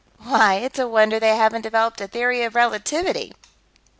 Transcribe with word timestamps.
"Why, 0.23 0.55
it's 0.55 0.79
a 0.79 0.87
wonder 0.87 1.19
they 1.19 1.35
haven't 1.35 1.61
developed 1.61 2.01
a 2.01 2.07
Theory 2.07 2.41
of 2.41 2.55
Relativity!" 2.55 3.33